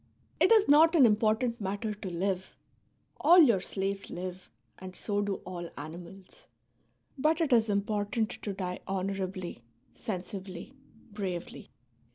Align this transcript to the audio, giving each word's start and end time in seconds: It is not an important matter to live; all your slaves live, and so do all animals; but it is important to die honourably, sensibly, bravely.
It 0.39 0.51
is 0.51 0.67
not 0.67 0.95
an 0.95 1.05
important 1.05 1.61
matter 1.61 1.93
to 1.93 2.09
live; 2.09 2.55
all 3.19 3.37
your 3.37 3.59
slaves 3.59 4.09
live, 4.09 4.49
and 4.79 4.95
so 4.95 5.21
do 5.21 5.35
all 5.45 5.69
animals; 5.77 6.47
but 7.19 7.39
it 7.39 7.53
is 7.53 7.69
important 7.69 8.31
to 8.31 8.51
die 8.51 8.79
honourably, 8.87 9.61
sensibly, 9.93 10.73
bravely. 11.13 11.69